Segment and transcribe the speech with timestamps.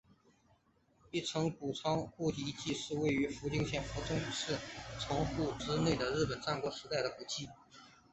[1.11, 4.57] 一乘谷朝仓氏遗迹是位于福井县福井市
[4.99, 7.47] 城户之内町的日本战国时代的古迹。